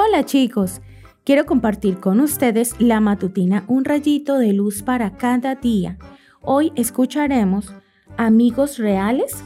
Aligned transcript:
Hola 0.00 0.24
chicos, 0.24 0.80
quiero 1.24 1.44
compartir 1.44 1.98
con 1.98 2.20
ustedes 2.20 2.80
la 2.80 3.00
matutina 3.00 3.64
Un 3.66 3.84
rayito 3.84 4.38
de 4.38 4.52
luz 4.52 4.84
para 4.84 5.16
cada 5.16 5.56
día. 5.56 5.98
Hoy 6.40 6.70
escucharemos 6.76 7.74
Amigos 8.16 8.78
reales. 8.78 9.42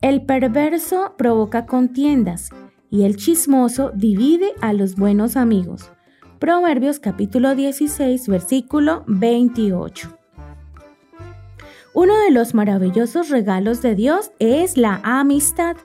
El 0.00 0.24
perverso 0.24 1.16
provoca 1.18 1.66
contiendas 1.66 2.50
y 2.90 3.02
el 3.02 3.16
chismoso 3.16 3.90
divide 3.92 4.52
a 4.60 4.72
los 4.72 4.94
buenos 4.94 5.36
amigos. 5.36 5.90
Proverbios 6.38 7.00
capítulo 7.00 7.56
16, 7.56 8.28
versículo 8.28 9.02
28. 9.08 10.16
Uno 11.92 12.20
de 12.20 12.30
los 12.30 12.54
maravillosos 12.54 13.30
regalos 13.30 13.82
de 13.82 13.96
Dios 13.96 14.30
es 14.38 14.76
la 14.76 15.00
amistad. 15.02 15.76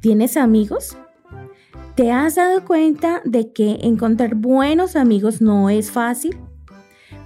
¿Tienes 0.00 0.36
amigos? 0.36 0.98
¿Te 2.02 2.10
has 2.10 2.34
dado 2.34 2.64
cuenta 2.64 3.22
de 3.24 3.52
que 3.52 3.78
encontrar 3.82 4.34
buenos 4.34 4.96
amigos 4.96 5.40
no 5.40 5.70
es 5.70 5.92
fácil? 5.92 6.36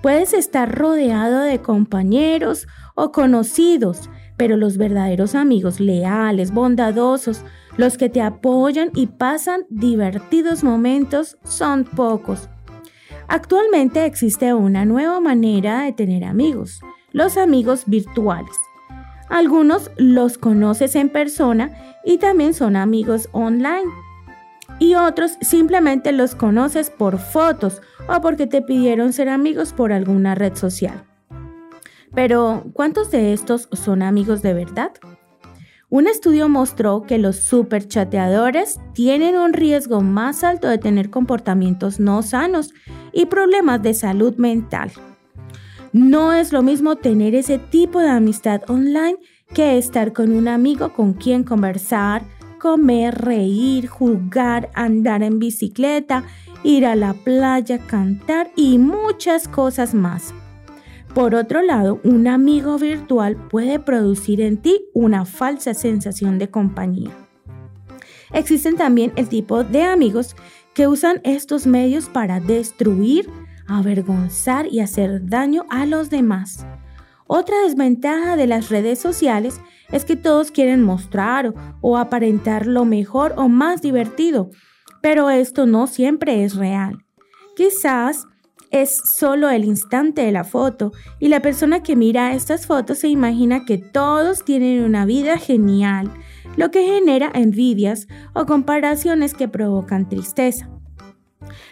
Puedes 0.03 0.35
estar 0.35 0.71
rodeado 0.71 1.41
de 1.41 1.63
compañeros 1.63 2.67
o 2.95 3.11
conocidos, 3.11 4.11
pero 4.37 4.59
los 4.59 4.77
verdaderos 4.77 5.35
amigos 5.35 5.81
leales, 5.81 6.53
bondadosos, 6.53 7.43
los 7.79 7.97
que 7.97 8.11
te 8.11 8.21
apoyan 8.21 8.91
y 8.95 9.07
pasan 9.07 9.63
divertidos 9.71 10.63
momentos 10.63 11.39
son 11.43 11.85
pocos. 11.85 12.51
Actualmente 13.29 14.05
existe 14.05 14.53
una 14.53 14.85
nueva 14.85 15.21
manera 15.21 15.85
de 15.85 15.95
tener 15.95 16.23
amigos, 16.23 16.83
los 17.13 17.39
amigos 17.39 17.85
virtuales. 17.87 18.55
Algunos 19.31 19.91
los 19.97 20.37
conoces 20.37 20.97
en 20.97 21.09
persona 21.09 21.97
y 22.05 22.19
también 22.19 22.53
son 22.53 22.77
amigos 22.77 23.31
online 23.33 23.91
y 24.79 24.95
otros 24.95 25.39
simplemente 25.41 26.13
los 26.13 26.35
conoces 26.35 26.91
por 26.91 27.19
fotos 27.19 27.81
o 28.09 28.21
porque 28.21 28.47
te 28.47 28.63
pidieron 28.63 29.13
ser 29.13 29.29
amigos 29.29 29.73
por 29.73 29.93
alguna 29.93 30.35
red 30.35 30.55
social. 30.55 31.05
Pero, 32.15 32.65
¿cuántos 32.73 33.11
de 33.11 33.33
estos 33.33 33.69
son 33.73 34.03
amigos 34.03 34.43
de 34.43 34.55
verdad? 34.55 34.93
Un 35.89 36.09
estudio 36.09 36.49
mostró 36.49 37.03
que 37.03 37.19
los 37.19 37.37
superchateadores 37.37 38.81
tienen 38.93 39.37
un 39.37 39.53
riesgo 39.53 40.01
más 40.01 40.43
alto 40.43 40.69
de 40.69 40.79
tener 40.79 41.11
comportamientos 41.11 42.01
no 42.01 42.23
sanos 42.23 42.75
y 43.13 43.27
problemas 43.27 43.83
de 43.83 43.95
salud 43.95 44.35
mental. 44.37 44.91
No 45.93 46.33
es 46.33 46.53
lo 46.53 46.63
mismo 46.63 46.97
tener 46.97 47.35
ese 47.35 47.59
tipo 47.59 48.01
de 48.01 48.11
amistad 48.11 48.63
online 48.69 49.17
que 49.55 49.79
estar 49.79 50.13
con 50.13 50.33
un 50.33 50.49
amigo 50.49 50.93
con 50.93 51.13
quien 51.13 51.45
conversar, 51.45 52.23
comer, 52.59 53.15
reír, 53.15 53.87
jugar, 53.87 54.71
andar 54.75 55.23
en 55.23 55.39
bicicleta, 55.39 56.25
ir 56.63 56.87
a 56.87 56.97
la 56.97 57.15
playa, 57.15 57.79
cantar 57.79 58.51
y 58.57 58.79
muchas 58.79 59.49
cosas 59.49 59.95
más. 59.95 60.35
Por 61.15 61.35
otro 61.35 61.63
lado, 61.63 62.01
un 62.05 62.27
amigo 62.27 62.79
virtual 62.79 63.37
puede 63.37 63.79
producir 63.79 64.41
en 64.41 64.59
ti 64.59 64.85
una 64.93 65.25
falsa 65.25 65.73
sensación 65.73 66.39
de 66.39 66.51
compañía. 66.51 67.11
Existen 68.33 68.77
también 68.77 69.13
el 69.17 69.29
tipo 69.29 69.65
de 69.65 69.85
amigos 69.85 70.37
que 70.75 70.89
usan 70.89 71.21
estos 71.25 71.67
medios 71.67 72.11
para 72.11 72.39
destruir, 72.39 73.31
avergonzar 73.67 74.67
y 74.71 74.81
hacer 74.81 75.27
daño 75.27 75.65
a 75.71 75.87
los 75.87 76.11
demás. 76.11 76.67
Otra 77.27 77.63
desventaja 77.63 78.37
de 78.37 78.47
las 78.47 78.69
redes 78.69 78.99
sociales 78.99 79.61
es 79.93 80.05
que 80.05 80.17
todos 80.17 80.51
quieren 80.51 80.83
mostrar 80.83 81.55
o, 81.81 81.97
aparentar 81.97 82.67
lo 82.67 82.85
mejor 82.85 83.35
o 83.37 83.49
más 83.49 83.83
divertido, 83.83 84.51
pero 85.03 85.31
esto 85.31 85.67
no 85.67 85.87
siempre 85.87 86.45
es 86.45 86.57
real. 86.57 87.05
Quizás 87.55 88.27
es 88.71 88.97
solo 89.17 89.49
el 89.49 89.65
instante 89.65 90.23
de 90.23 90.33
la 90.33 90.45
foto 90.45 90.93
y 91.21 91.29
la 91.29 91.41
persona 91.41 91.83
que 91.83 91.97
mira 91.97 92.35
estas 92.35 92.67
fotos 92.67 92.99
se 92.99 93.09
imagina 93.09 93.65
que 93.65 93.79
todos 93.79 94.45
tienen 94.45 94.83
una 94.83 95.07
vida 95.07 95.39
genial, 95.39 96.11
lo 96.57 96.71
que 96.71 96.85
genera 96.85 97.31
envidias 97.35 98.09
o 98.35 98.47
comparaciones 98.47 99.35
que 99.35 99.49
provocan 99.49 100.09
tristeza. 100.09 100.69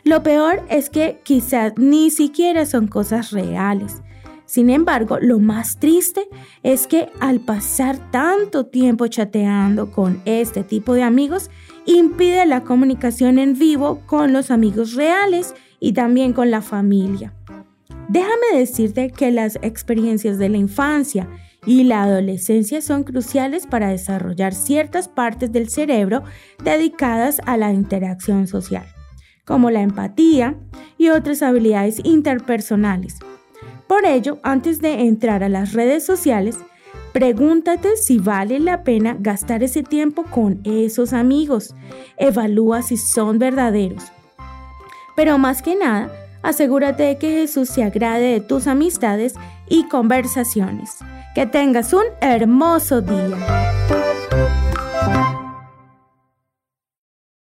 Lo 0.05 0.23
peor 0.23 0.63
es 0.69 0.91
que 0.91 1.21
quizás 1.25 1.73
ni 1.77 2.11
siquiera 2.11 2.67
son 2.67 2.87
cosas 2.87 3.31
reales. 3.31 4.03
Sin 4.47 4.69
embargo, 4.71 5.19
lo 5.21 5.39
más 5.39 5.79
triste 5.79 6.29
es 6.63 6.87
que 6.87 7.09
al 7.21 7.41
pasar 7.41 8.11
tanto 8.11 8.67
tiempo 8.67 9.07
chateando 9.07 9.91
con 9.91 10.21
este 10.27 10.63
tipo 10.65 10.95
de 10.95 11.03
amigos, 11.03 11.51
impide 11.87 12.45
la 12.47 12.63
comunicación 12.63 13.39
en 13.39 13.59
vivo 13.59 14.03
con 14.07 14.33
los 14.33 14.51
amigos 14.51 14.95
reales 14.95 15.55
y 15.81 15.93
también 15.93 16.33
con 16.33 16.51
la 16.51 16.61
familia. 16.61 17.35
Déjame 18.09 18.59
decirte 18.59 19.11
que 19.11 19.31
las 19.31 19.57
experiencias 19.63 20.39
de 20.39 20.51
la 20.51 20.59
infancia 20.59 21.29
y 21.67 21.85
la 21.85 22.03
adolescencia 22.03 22.83
son 22.83 23.05
cruciales 23.05 23.67
para 23.67 23.89
desarrollar 23.89 24.55
ciertas 24.55 25.09
partes 25.09 25.51
del 25.53 25.71
cerebro 25.71 26.23
dedicadas 26.63 27.41
a 27.47 27.57
la 27.57 27.73
interacción 27.73 28.47
social, 28.47 28.85
como 29.47 29.71
la 29.71 29.81
empatía 29.81 30.57
y 30.99 31.09
otras 31.09 31.43
habilidades 31.43 32.01
interpersonales. 32.05 33.17
Por 33.95 34.07
ello, 34.07 34.39
antes 34.43 34.81
de 34.81 35.03
entrar 35.03 35.45
a 35.45 35.49
las 35.49 35.73
redes 35.73 36.05
sociales, 36.05 36.59
pregúntate 37.13 37.97
si 37.97 38.19
vale 38.19 38.59
la 38.59 38.83
pena 38.83 39.17
gastar 39.21 39.63
ese 39.63 39.85
tiempo 39.85 40.25
con 40.25 40.61
esos 40.65 41.13
amigos. 41.13 41.77
Evalúa 42.17 42.83
si 42.83 42.97
son 42.97 43.39
verdaderos. 43.39 44.03
Pero 45.15 45.39
más 45.39 45.63
que 45.63 45.77
nada, 45.77 46.11
asegúrate 46.43 47.05
de 47.05 47.19
que 47.19 47.31
Jesús 47.31 47.69
se 47.69 47.85
agrade 47.85 48.33
de 48.33 48.41
tus 48.41 48.67
amistades 48.67 49.35
y 49.69 49.87
conversaciones. 49.87 50.97
Que 51.37 51.47
tengas 51.47 51.93
un 51.93 52.03
hermoso 52.21 53.01
día. 53.01 54.04